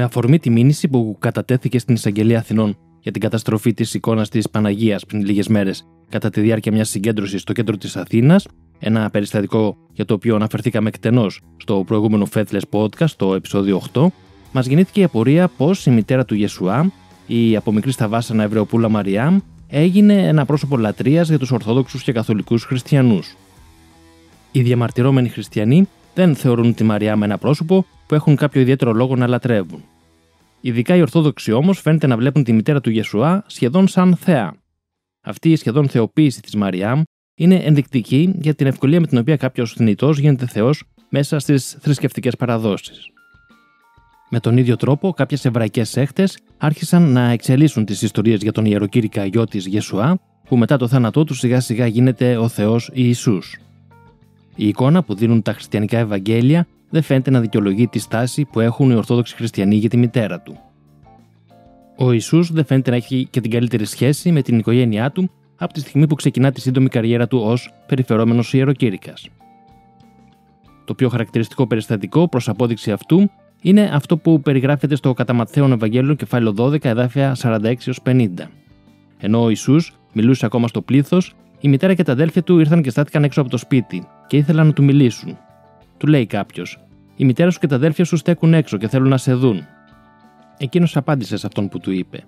[0.00, 4.50] Με αφορμή τη μήνυση που κατατέθηκε στην Εισαγγελία Αθηνών για την καταστροφή της εικόνας της
[4.50, 8.46] Παναγίας πριν λίγες μέρες κατά τη διάρκεια μιας συγκέντρωσης στο κέντρο της Αθήνας,
[8.78, 14.06] ένα περιστατικό για το οποίο αναφερθήκαμε εκτενώς στο προηγούμενο Faithless Podcast, το επεισόδιο 8,
[14.52, 16.92] μας γεννήθηκε η απορία πως η μητέρα του Ιεσουά,
[17.26, 22.12] η από μικρή στα βάσανα Ευρεοπούλα Μαριάμ, έγινε ένα πρόσωπο λατρείας για τους Ορθόδοξους και
[22.12, 23.36] Καθολικούς Χριστιανούς.
[24.52, 29.26] Οι διαμαρτυρόμενοι χριστιανοί δεν θεωρούν τη Μαριάμ ένα πρόσωπο που έχουν κάποιο ιδιαίτερο λόγο να
[29.26, 29.84] λατρεύουν.
[30.60, 34.54] Ειδικά οι Ορθόδοξοι όμως φαίνεται να βλέπουν τη μητέρα του Ιεσουά σχεδόν σαν θεά.
[35.20, 37.02] Αυτή η σχεδόν θεοποίηση της Μαριάμ
[37.34, 42.36] είναι ενδεικτική για την ευκολία με την οποία κάποιος θνητός γίνεται Θεός μέσα στις θρησκευτικές
[42.36, 43.06] παραδόσεις.
[44.30, 49.24] Με τον ίδιο τρόπο, κάποιες εβραϊκές σέχτε άρχισαν να εξελίσσουν τις ιστορίες για τον ιεροκήρυκα
[49.24, 50.18] γιο της Γεσουά,
[50.48, 53.58] που μετά το θάνατό του σιγά σιγά γίνεται ο Θεός Ιησούς.
[54.60, 58.90] Η εικόνα που δίνουν τα χριστιανικά Ευαγγέλια δεν φαίνεται να δικαιολογεί τη στάση που έχουν
[58.90, 60.58] οι Ορθόδοξοι Χριστιανοί για τη μητέρα του.
[61.96, 65.72] Ο Ιησούς δεν φαίνεται να έχει και την καλύτερη σχέση με την οικογένειά του από
[65.72, 69.28] τη στιγμή που ξεκινά τη σύντομη καριέρα του ως περιφερόμενος ιεροκήρυκας.
[70.84, 76.14] Το πιο χαρακτηριστικό περιστατικό προς απόδειξη αυτού είναι αυτό που περιγράφεται στο κατά Ματθαίον Ευαγγέλιο
[76.14, 78.28] κεφάλαιο 12 εδάφια 46 50.
[79.18, 82.90] Ενώ ο Ιησούς μιλούσε ακόμα στο πλήθος, η μητέρα και τα αδέλφια του ήρθαν και
[82.90, 85.38] στάθηκαν έξω από το σπίτι και ήθελαν να του μιλήσουν.
[85.96, 86.80] Του λέει κάποιος:
[87.16, 89.66] Η μητέρα σου και τα αδέλφια σου στέκουν έξω και θέλουν να σε δουν.
[90.58, 92.24] Εκείνος απάντησε σε αυτόν που του είπε: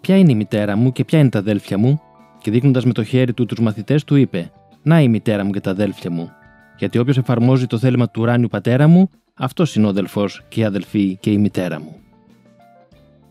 [0.00, 2.00] Ποια είναι η μητέρα μου και ποια είναι τα αδέλφια μου,
[2.40, 4.50] και δείχνοντας με το χέρι του τους μαθητές του είπε:
[4.82, 6.30] Να η μητέρα μου και τα αδέλφια μου.
[6.78, 10.64] Γιατί όποιος εφαρμόζει το θέλημα του ουράνιου πατέρα μου, αυτός είναι ο αδελφός και η
[10.64, 11.96] αδελφή και η μητέρα μου.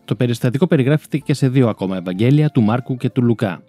[0.04, 3.62] Το περιστατικό περιγράφεται και σε δύο ακόμα Ευαγγέλια, του Μάρκου και του Λουκά.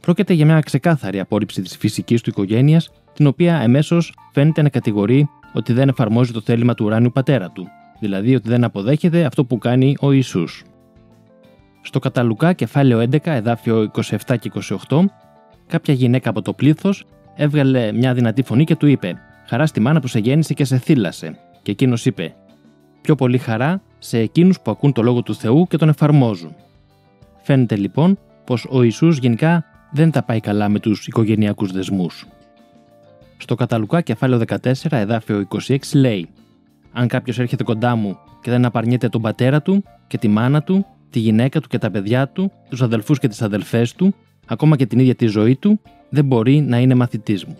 [0.00, 5.28] Πρόκειται για μια ξεκάθαρη απόρριψη της φυσικής του οικογένειας, την οποία εμέσως φαίνεται να κατηγορεί
[5.52, 7.66] ότι δεν εφαρμόζει το θέλημα του ουράνιου πατέρα του,
[8.00, 10.64] δηλαδή ότι δεν αποδέχεται αυτό που κάνει ο Ιησούς.
[11.82, 13.90] Στο Καταλουκά, κεφάλαιο 11, εδάφιο
[14.26, 14.50] 27 και
[14.88, 15.04] 28,
[15.66, 17.04] κάποια γυναίκα από το πλήθος
[17.34, 19.14] έβγαλε μια δυνατή φωνή και του είπε:
[19.46, 21.38] Χαρά στη μάνα που σε γέννησε και σε θύλασε.
[21.62, 22.34] Και εκείνος είπε:
[23.00, 26.54] Πιο πολύ χαρά σε εκείνους που ακούν το λόγο του Θεού και τον εφαρμόζουν.
[27.42, 32.26] Φαίνεται λοιπόν πως ο Ιησούς γενικά δεν τα πάει καλά με τους οικογενειακούς δεσμούς.
[33.40, 36.28] Στο Καταλουκά, κεφάλαιο 14, εδάφιο 26, λέει:
[36.92, 40.86] Αν κάποιος έρχεται κοντά μου και δεν απαρνιέται τον πατέρα του και τη μάνα του,
[41.10, 44.14] τη γυναίκα του και τα παιδιά του, τους αδελφούς και τις αδελφές του,
[44.46, 47.56] ακόμα και την ίδια τη ζωή του, δεν μπορεί να είναι μαθητής μου.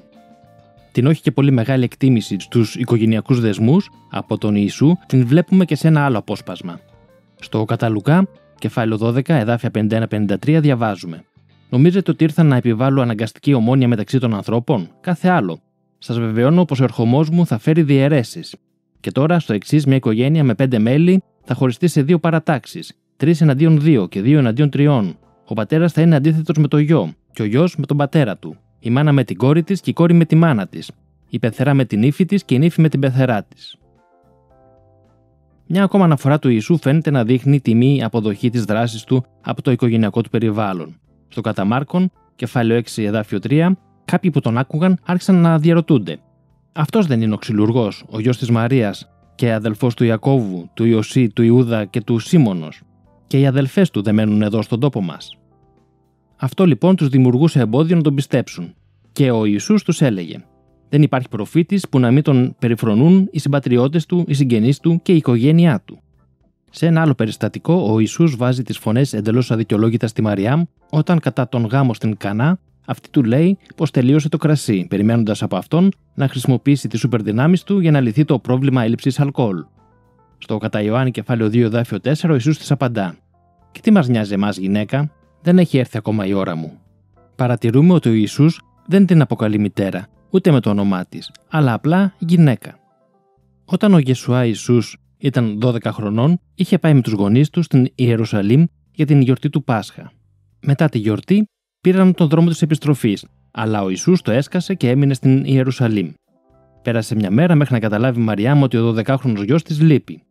[0.93, 5.75] Την όχι και πολύ μεγάλη εκτίμηση στους οικογενειακούς δεσμούς από τον Ιησού την βλέπουμε και
[5.75, 6.81] σε ένα άλλο απόσπασμα.
[7.41, 11.25] Στο Καταλουκά, κεφάλαιο 12, εδάφια 51-53, διαβάζουμε.
[11.71, 15.61] Νομίζετε ότι ήρθαν να επιβάλλω αναγκαστική ομόνια μεταξύ των ανθρώπων, κάθε άλλο.
[16.03, 18.57] Σας βεβαιώνω πως ο ερχομός μου θα φέρει διαιρέσεις.
[19.01, 23.41] Και τώρα, στο εξής, μια οικογένεια με πέντε μέλη θα χωριστεί σε δύο παρατάξεις, τρεις
[23.41, 25.19] εναντίον δύο και δύο εναντίον τριών.
[25.45, 28.57] Ο πατέρας θα είναι αντίθετος με το γιο, και ο γιος με τον πατέρα του.
[28.81, 30.91] Η μάνα με την κόρη της και η κόρη με τη μάνα της.
[31.29, 33.77] Η πεθερά με την ύφη της και η νύφη με την πεθερά της.
[35.67, 39.71] Μια ακόμα αναφορά του Ιησού φαίνεται να δείχνει τιμή αποδοχή της δράσης του από το
[39.71, 41.01] οικογενειακό του περιβάλλον.
[41.29, 43.71] Στο Καταμάρκον, κεφάλαιο 6, εδάφιο 3,
[44.11, 46.19] κάποιοι που τον άκουγαν άρχισαν να διαρωτούνται.
[46.73, 51.29] Αυτός δεν είναι ο ξυλουργός, ο γιος της Μαρίας και αδελφός του Ιακώβου, του Ιωσή,
[51.29, 52.83] του Ιούδα και του Σίμωνος,
[53.27, 55.39] και οι αδελφές του δεν μένουν εδώ στον τόπο μας.
[56.37, 58.75] Αυτό λοιπόν τους δημιουργούσε εμπόδιο να τον πιστέψουν.
[59.13, 60.45] Και ο Ιησούς τους έλεγε:
[60.89, 65.13] Δεν υπάρχει προφήτης που να μην τον περιφρονούν οι συμπατριώτες του, οι συγγενείς του και
[65.13, 66.01] η οικογένειά του.
[66.71, 71.49] Σε ένα άλλο περιστατικό, ο Ιησούς βάζει τις φωνές εντελώς αδικαιολόγητα στη Μαριάμ όταν κατά
[71.49, 72.59] τον γάμο στην Κανά
[72.91, 77.59] αυτή του λέει πως τελείωσε το κρασί, περιμένοντας από αυτόν να χρησιμοποιήσει τις σούπερ δυνάμει
[77.59, 79.65] του για να λυθεί το πρόβλημα έλλειψης αλκοόλ.
[80.39, 83.17] Στο κατά Ιωάννη κεφάλαιο 2 δάφιο 4 ο Ιησούς της απαντά:
[83.73, 86.79] Και τι μας νοιάζει εμάς γυναίκα, δεν έχει έρθει ακόμα η ώρα μου.
[87.37, 92.15] Παρατηρούμε ότι ο Ιησούς δεν την αποκαλεί μητέρα, ούτε με το όνομά της, αλλά απλά
[92.19, 92.79] γυναίκα.
[93.65, 98.65] Όταν ο Γεσουά Ιησούς ήταν 12 χρονών, είχε πάει με τους γονείς του στην Ιερουσαλήμ
[98.93, 100.13] για την γιορτή του Πάσχα.
[100.61, 101.49] Μετά τη γιορτή,
[101.81, 106.11] πήραν τον δρόμο της επιστροφής, αλλά ο Ιησούς το έσκασε και έμεινε στην Ιερουσαλήμ.
[106.83, 110.23] Πέρασε μια μέρα μέχρι να καταλάβει η Μαριά μου ότι ο 12χρονο γιος της λείπει.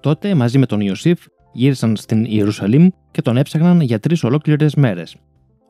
[0.00, 1.20] Τότε, μαζί με τον Ιωσήφ,
[1.52, 5.16] γύρισαν στην Ιερουσαλήμ και τον έψαχναν για τρεις ολόκληρες μέρες.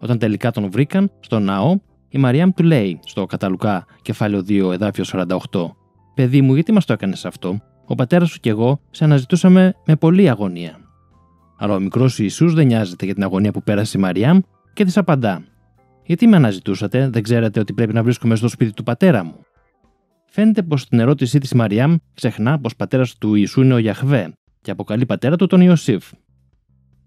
[0.00, 1.78] Όταν τελικά τον βρήκαν, στο ναό,
[2.08, 5.76] η Μαριάμ του λέει, στο Καταλουκά, κεφάλαιο 2, εδάφιο 48,
[6.14, 9.96] Παιδί μου, γιατί μας το έκανες αυτό, ο πατέρας σου και εγώ σε αναζητούσαμε με
[9.96, 10.78] πολλή αγωνία.
[11.58, 14.40] Αλλά ο μικρός Ιησούς δεν νοιάζεται για την αγωνία που πέρασε η Μαριάμ
[14.74, 15.44] και της απαντά:
[16.04, 19.44] Γιατί με αναζητούσατε, δεν ξέρατε ότι πρέπει να βρίσκομαι στο σπίτι του πατέρα μου.
[20.30, 24.70] Φαίνεται πως στην ερώτησή της Μαριάμ ξεχνά πως πατέρας του Ιησού είναι ο Γιαχβέ και
[24.70, 26.10] αποκαλεί πατέρα του τον Ιωσήφ.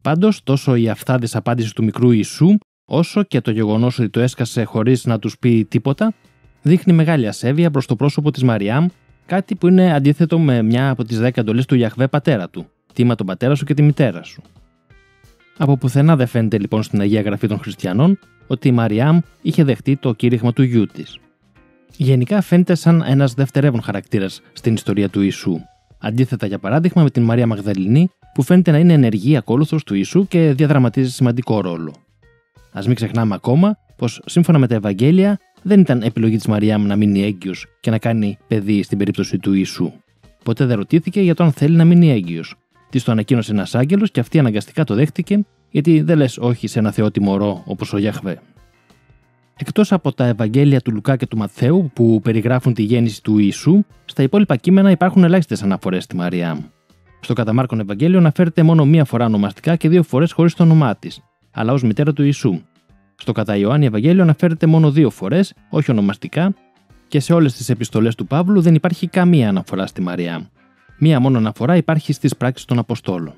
[0.01, 4.63] Πάντως, τόσο η αυθάδης απάντηση του μικρού Ιησού, όσο και το γεγονός ότι το έσκασε
[4.63, 6.13] χωρίς να τους πει τίποτα,
[6.61, 8.87] δείχνει μεγάλη ασέβεια προς το πρόσωπο της Μαριάμ,
[9.25, 13.15] κάτι που είναι αντίθετο με μια από τις δέκα εντολές του Γιαχβέ πατέρα του: Τίμα
[13.15, 14.41] τον πατέρα σου και τη μητέρα σου.
[15.57, 19.95] Από πουθενά δεν φαίνεται λοιπόν στην Αγία Γραφή των Χριστιανών ότι η Μαριάμ είχε δεχτεί
[19.95, 21.19] το κήρυγμα του γιού της.
[21.97, 25.59] Γενικά φαίνεται σαν ένας δευτερεύον χαρακτήρας στην ιστορία του Ιησού.
[25.99, 30.27] Αντίθετα, για παράδειγμα, με την Μαρία Μαγδαληνή, που φαίνεται να είναι ενεργή ακόλουθος του Ιησού
[30.27, 31.93] και διαδραματίζει σημαντικό ρόλο.
[32.71, 36.95] Α μην ξεχνάμε ακόμα πως σύμφωνα με τα Ευαγγέλια δεν ήταν επιλογή της Μαριάμ να
[36.95, 39.91] μείνει έγκυος και να κάνει παιδί στην περίπτωση του Ιησού.
[40.43, 42.55] Ποτέ δεν ρωτήθηκε για το αν θέλει να μείνει έγκυος.
[42.89, 46.79] Της το ανακοίνωσε ένας άγγελος και αυτή αναγκαστικά το δέχτηκε, γιατί δεν λες όχι σε
[46.79, 48.39] ένα θεό μωρό όπως ο Γιαχβέ.
[49.59, 53.83] Εκτός από τα Ευαγγέλια του Λουκά και του Μαθαίου που περιγράφουν τη γέννηση του Ιησού,
[54.05, 56.59] στα υπόλοιπα κείμενα υπάρχουν ελάχιστες αναφορές στη Μαριάμ.
[57.19, 60.95] Στο κατά Μάρκον Ευαγγέλιο αναφέρεται μόνο μία φορά ονομαστικά και δύο φορές χωρίς το όνομά
[60.95, 62.61] της, αλλά ως μητέρα του Ιησού.
[63.15, 66.53] Στο κατά Ιωάννη Ευαγγέλιο αναφέρεται μόνο δύο φορές, όχι ονομαστικά,
[67.07, 70.43] και σε όλες τις επιστολές του Παύλου δεν υπάρχει καμία αναφορά στη Μαριάμ.
[70.99, 73.33] Μία μόνο αναφορά υπάρχει στις πράξεις των Αποστόλων.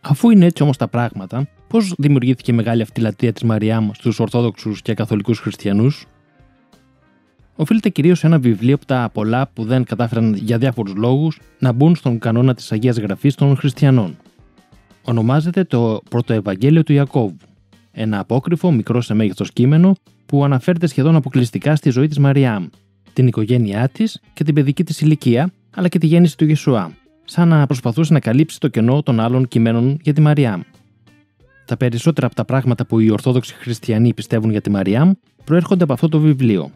[0.00, 4.82] Αφού είναι έτσι όμως τα πράγματα, πώς δημιουργήθηκε μεγάλη αυτή λατρεία της Μαριάμ στους Ορθόδοξους
[4.82, 6.06] και Καθολικούς Χριστιανούς,
[7.56, 11.72] οφείλεται κυρίως σε ένα βιβλίο από τα πολλά που δεν κατάφεραν για διάφορους λόγους να
[11.72, 14.16] μπουν στον κανόνα της Αγίας Γραφής των Χριστιανών.
[15.02, 17.36] Ονομάζεται το Πρωτοευαγγέλιο του Ιακώβου,
[17.92, 19.94] ένα απόκριφο μικρό σε μέγεθος κείμενο
[20.26, 22.66] που αναφέρεται σχεδόν αποκλειστικά στη ζωή της Μαριάμ,
[23.12, 26.92] την οικογένειά της και την παιδική της ηλικία, αλλά και τη γέννηση του Ιεσουά,
[27.24, 30.60] σαν να προσπαθούσε να καλύψει το κενό των άλλων κειμένων για τη Μαριάμ.
[31.64, 35.12] Τα περισσότερα από τα πράγματα που οι Ορθόδοξοι Χριστιανοί πιστεύουν για τη Μαριάμ
[35.44, 36.70] προέρχονται από αυτό το βιβλίο.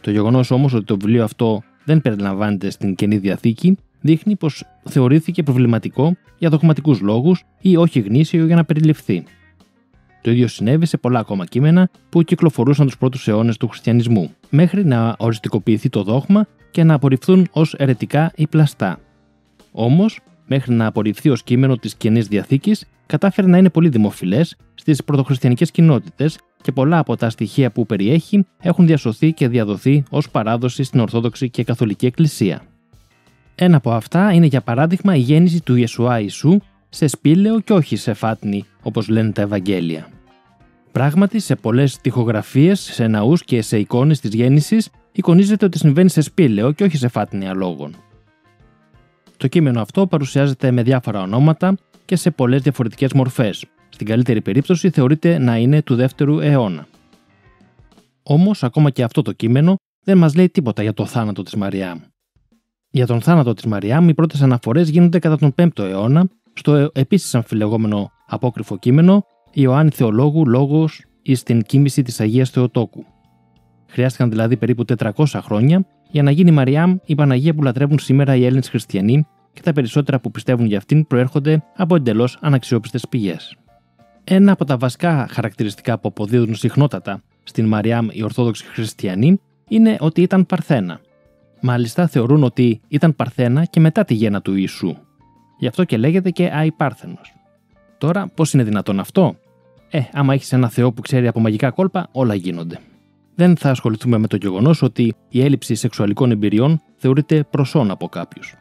[0.00, 5.42] Το γεγονός όμως ότι το βιβλίο αυτό δεν περιλαμβάνεται στην καινή διαθήκη δείχνει πως θεωρήθηκε
[5.42, 9.24] προβληματικό για δογματικούς λόγους ή όχι γνήσιο για να περιληφθεί.
[10.24, 14.84] Το ίδιο συνέβη σε πολλά ακόμα κείμενα που κυκλοφορούσαν τους πρώτους αιώνες του χριστιανισμού, μέχρι
[14.84, 18.98] να οριστικοποιηθεί το δόγμα και να απορριφθούν ως ερετικά ή πλαστά.
[19.72, 25.04] Όμως, μέχρι να απορριφθεί ως κείμενο της καινής διαθήκης, κατάφερε να είναι πολύ δημοφιλές στις
[25.04, 30.82] πρωτοχριστιανικέ κοινότητες και πολλά από τα στοιχεία που περιέχει έχουν διασωθεί και διαδοθεί ως παράδοση
[30.82, 32.62] στην Ορθόδοξη και Καθολική Εκκλησία.
[33.54, 36.58] Ένα από αυτά είναι για παράδειγμα η γέννηση του Ιεσουά Ιησού
[36.94, 40.08] σε σπήλαιο και όχι σε φάτνη, όπως λένε τα Ευαγγέλια.
[40.92, 46.20] Πράγματι, σε πολλές τοιχογραφίε, σε ναούς και σε εικόνες της γέννησης, εικονίζεται ότι συμβαίνει σε
[46.20, 47.96] σπήλαιο και όχι σε φάτνη αλόγων.
[49.36, 53.64] Το κείμενο αυτό παρουσιάζεται με διάφορα ονόματα και σε πολλές διαφορετικές μορφές.
[53.88, 56.86] Στην καλύτερη περίπτωση θεωρείται να είναι του δεύτερου αιώνα.
[58.22, 61.98] Όμως, ακόμα και αυτό το κείμενο δεν μας λέει τίποτα για το θάνατο της Μαριάμ.
[62.90, 67.34] Για τον θάνατο της Μαριάμ, οι πρώτες αναφορές γίνονται κατά τον 5ο αιώνα στο επίσης
[67.34, 73.04] αμφιλεγόμενο απόκριφο κείμενο Ιωάννη Θεολόγου Λόγος εις την κίνηση της Αγίας Θεοτόκου.
[73.86, 78.34] Χρειάστηκαν δηλαδή περίπου 400 χρόνια για να γίνει η Μαριάμ η Παναγία που λατρεύουν σήμερα
[78.34, 83.56] οι Έλληνες χριστιανοί και τα περισσότερα που πιστεύουν για αυτήν προέρχονται από εντελώς αναξιόπιστες πηγές.
[84.24, 90.22] Ένα από τα βασικά χαρακτηριστικά που αποδίδουν συχνότατα στην Μαριάμ οι Ορθόδοξοι Χριστιανοί είναι ότι
[90.22, 91.00] ήταν Παρθένα.
[91.60, 94.96] Μάλιστα θεωρούν ότι ήταν Παρθένα και μετά τη γέννα του Ιησού.
[95.58, 97.34] Γι' αυτό και λέγεται και Αϊπάρθενος.
[97.98, 99.36] Τώρα, πώς είναι δυνατόν αυτό;
[99.90, 102.78] Ε, άμα έχεις ένα Θεό που ξέρει από μαγικά κόλπα, όλα γίνονται.
[103.34, 108.54] Δεν θα ασχοληθούμε με το γεγονός ότι η έλλειψη σεξουαλικών εμπειριών θεωρείται προσόν από κάποιους.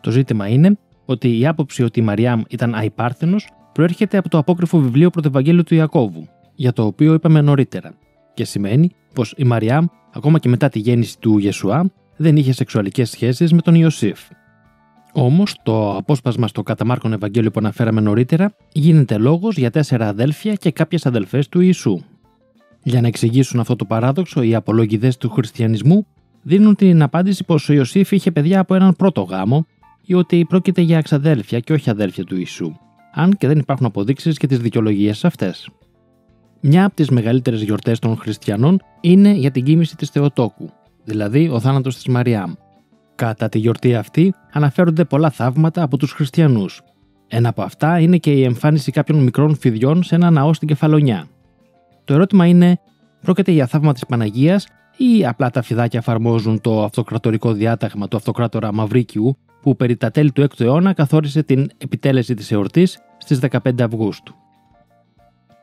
[0.00, 4.78] Το ζήτημα είναι ότι η άποψη ότι η Μαριάμ ήταν αϊπάρθενος προέρχεται από το απόκριφο
[4.78, 7.94] βιβλίο Πρωτευαγγέλιο του Ιακώβου, για το οποίο είπαμε νωρίτερα,
[8.34, 13.10] και σημαίνει πως η Μαριάμ, ακόμα και μετά τη γέννηση του Ιεσουά, δεν είχε σεξουαλικές
[13.10, 14.20] σχέσεις με τον Ιωσήφ.
[15.12, 20.54] Όμως, το απόσπασμα στο κατά Μάρκον Ευαγγέλιο που αναφέραμε νωρίτερα γίνεται λόγος για τέσσερα αδέλφια
[20.54, 22.00] και κάποιες αδελφές του Ιησού.
[22.82, 26.06] Για να εξηγήσουν αυτό το παράδοξο, οι απολογιδές του χριστιανισμού
[26.42, 29.66] δίνουν την απάντηση πως ο Ιωσήφ είχε παιδιά από έναν πρώτο γάμο
[30.04, 32.72] ή ότι πρόκειται για εξαδέλφια και όχι αδέλφια του Ιησού,
[33.14, 35.70] αν και δεν υπάρχουν αποδείξεις για τις δικαιολογίες αυτές.
[36.60, 40.70] Μια από τις μεγαλύτερες γιορτές των χριστιανών είναι για την κοίμηση της Θεοτόκου,
[41.04, 42.52] δηλαδή ο θάνατος της Μαριάμ.
[43.20, 46.80] Κατά τη γιορτή αυτή αναφέρονται πολλά θαύματα από τους χριστιανούς.
[47.28, 51.26] Ένα από αυτά είναι και η εμφάνιση κάποιων μικρών φιδιών σε ένα ναό στην Κεφαλονιά.
[52.04, 52.80] Το ερώτημα είναι,
[53.22, 58.72] πρόκειται για θαύμα της Παναγίας ή απλά τα φιδάκια εφαρμόζουν το αυτοκρατορικό διάταγμα του αυτοκράτορα
[58.72, 63.80] Μαυρίκιου που περί τα τέλη του 6ου αιώνα καθόρισε την επιτέλεση της εορτής στις 15
[63.80, 64.34] Αυγούστου.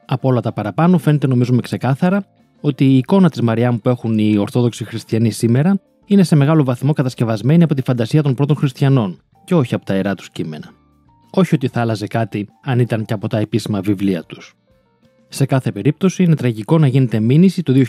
[0.05, 2.25] Από όλα τα παραπάνω φαίνεται νομίζουμε ξεκάθαρα
[2.61, 6.93] ότι η εικόνα της Μαριάμ που έχουν οι Ορθόδοξοι Χριστιανοί σήμερα είναι σε μεγάλο βαθμό
[6.93, 10.69] κατασκευασμένη από τη φαντασία των πρώτων χριστιανών και όχι από τα ιερά τους κείμενα.
[11.31, 14.53] όχι ότι θα άλλαζε κάτι αν ήταν και από τα επίσημα βιβλία τους.
[15.27, 17.83] Σε κάθε περίπτωση, είναι τραγικό να γίνεται μήνυση το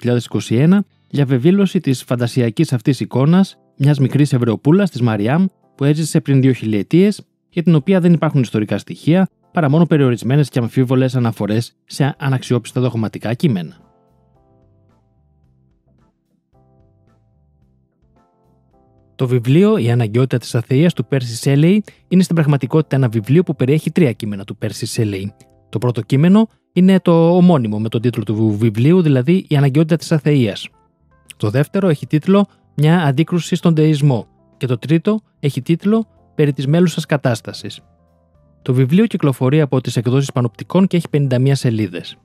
[0.48, 5.44] 2021 για βεβήλωση της φαντασιακής αυτής εικόνας μιας μικρής Εβρεοπούλα της Μαριάμ
[5.74, 10.48] που έζησε πριν δύο χιλιετίες, για την οποία δεν υπάρχουν ιστορικά στοιχεία παρά μόνο περιορισμένες
[10.48, 13.87] και αμφίβολες αναφορές σε αναξιόπιστα δογματικά κείμενα.
[19.18, 23.56] Το βιβλίο Η Αναγκαιότητα της Αθεία του Πέρσι Σέλεϊ είναι στην πραγματικότητα ένα βιβλίο που
[23.56, 25.34] περιέχει τρία κείμενα του Πέρσι Σέλεϊ.
[25.68, 30.12] Το πρώτο κείμενο είναι το ομώνυμο με τον τίτλο του βιβλίου, δηλαδή Η Αναγκαιότητα της
[30.12, 30.56] Αθεία.
[31.36, 34.26] Το δεύτερο έχει τίτλο Μια αντίκρουση στον Δεϊσμό.
[34.56, 37.80] Και το τρίτο έχει τίτλο Περί της μέλουσας κατάστασης.
[38.62, 42.18] Το βιβλίο κυκλοφορεί από τις εκδόσεις Πανοπτικών και έχει 51 σελίδες.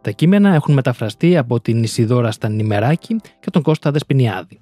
[0.00, 4.61] Τα κείμενα έχουν μεταφραστεί από την Ισιδώρα Στανιμεράκη και τον Κώστα Δεσπινιάδη.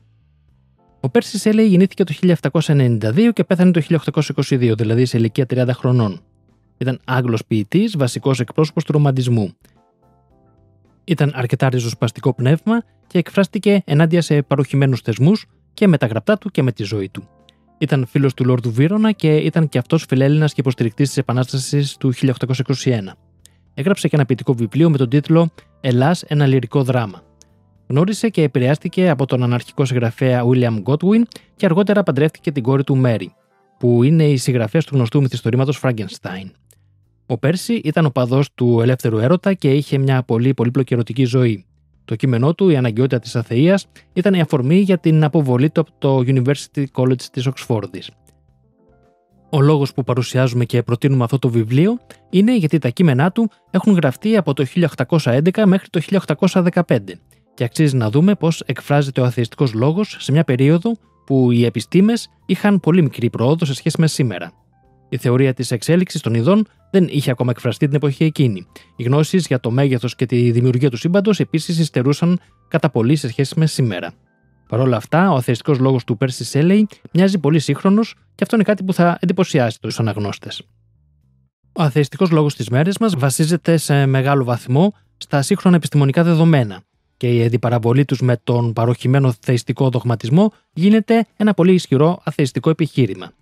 [1.01, 2.15] Ο Πέρση Σέλεϊ γεννήθηκε το
[2.51, 3.83] 1792 και πέθανε το
[4.39, 6.21] 1822, δηλαδή σε ηλικία 30 χρονών.
[6.79, 9.53] Ήταν Άγγλος ποιητής, βασικός εκπρόσωπος του ρομαντισμού.
[11.05, 16.51] Ήταν αρκετά ριζοσπαστικό πνεύμα και εκφράστηκε ενάντια σε παροχημένους θεσμούς και με τα γραπτά του
[16.51, 17.29] και με τη ζωή του.
[17.79, 22.13] Ήταν φίλος του Λόρδου Βίρονα και ήταν και αυτός φιλέλληνας και υποστηρικτής της Επανάστασης του
[22.13, 23.17] 1821.
[23.75, 27.23] Έγραψε και ένα ποιητικό βιβλίο με τον τίτλο Ελλάς, ένα λυρικό δράμα.
[27.91, 31.23] Γνώρισε και επηρεάστηκε από τον αναρχικό συγγραφέα William Godwin
[31.57, 33.27] και αργότερα παντρεύτηκε την κόρη του Mary,
[33.79, 36.51] που είναι η συγγραφέας του γνωστού μυθιστορήματος Frankenstein.
[37.27, 41.65] Ο Πέρσι ήταν ο παδός του ελεύθερου έρωτα και είχε μια πολύ πολύπλοκη ερωτική ζωή.
[42.05, 45.91] Το κείμενό του, Η Αναγκαιότητα της Αθείας, ήταν η αφορμή για την αποβολή του από
[45.99, 48.11] το University College της Οξφόρδης.
[49.51, 51.99] Ο λόγος που παρουσιάζουμε και προτείνουμε αυτό το βιβλίο
[52.31, 56.99] είναι γιατί τα κείμενά του έχουν γραφτεί από το 1811 μέχρι το 1815
[57.61, 60.93] και αξίζει να δούμε πώς εκφράζεται ο αθειστικός λόγος σε μια περίοδο
[61.27, 64.53] που οι επιστήμες είχαν πολύ μικρή πρόοδο σε σχέση με σήμερα.
[65.09, 68.67] Η θεωρία της εξέλιξης των ειδών δεν είχε ακόμα εκφραστεί την εποχή εκείνη.
[68.97, 73.29] Οι γνώσεις για το μέγεθος και τη δημιουργία του σύμπαντος επίσης υστερούσαν κατά πολύ σε
[73.29, 74.13] σχέση με σήμερα.
[74.69, 78.65] Παρ' όλα αυτά, ο αθειστικός λόγος του Πέρσι Σέλεϊ μοιάζει πολύ σύγχρονος και αυτό είναι
[78.65, 80.63] κάτι που θα εντυπωσιάσει τους αναγνώστες.
[81.73, 86.83] Ο αθειστικός λόγος της μέρε μας βασίζεται σε μεγάλο βαθμό στα σύγχρονα επιστημονικά δεδομένα
[87.21, 93.33] και η αντιπαραβολή τους με τον παροχημένο θεϊστικό δογματισμό γίνεται ένα πολύ ισχυρό αθεϊστικό επιχείρημα.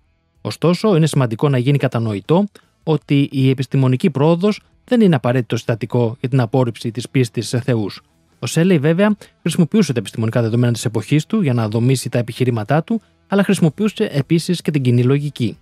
[0.41, 2.45] Ωστόσο, είναι σημαντικό να γίνει κατανοητό
[2.83, 8.03] ότι η επιστημονική πρόοδος δεν είναι απαραίτητο συστατικό για την απόρριψη της πίστης σε Θεούς.
[8.39, 12.83] Ο Σέλεϊ, βέβαια, χρησιμοποιούσε τα επιστημονικά δεδομένα της εποχής του για να δομήσει τα επιχειρήματά
[12.83, 15.59] του, αλλά χρησιμοποιούσε επίσης και την κοινή λογική.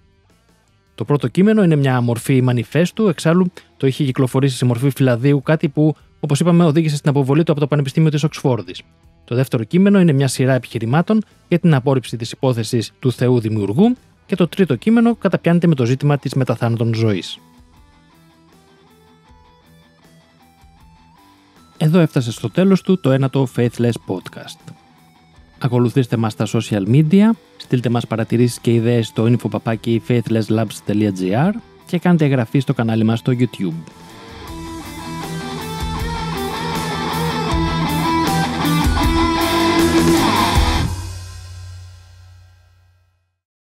[0.94, 3.46] Το πρώτο κείμενο είναι μια μορφή μανιφέστου, εξάλλου
[3.76, 5.96] το είχε κυκλοφορήσει σε μορφή φυλαδίου, κάτι που,
[6.26, 8.82] όπως είπαμε, οδήγησε στην αποβολή του από το Πανεπιστήμιο της Οξφόρδης.
[9.24, 13.96] Το δεύτερο κείμενο είναι μια σειρά επιχειρημάτων για την απόρριψη της υπόθεσης του Θεού Δημιουργού
[14.26, 17.38] και το τρίτο κείμενο καταπιάνεται με το ζήτημα της μεταθάνατον ζωής.
[21.76, 24.72] Εδώ έφτασε στο τέλος του το ένατο Faithless Podcast.
[25.58, 31.50] Ακολουθήστε μας στα social media, στείλτε μας παρατηρήσεις και ιδέες στο infopapaki faithlesslabs.gr
[31.86, 34.05] και κάντε εγγραφή στο κανάλι μας στο YouTube.